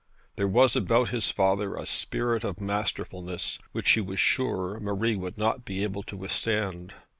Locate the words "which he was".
3.71-4.19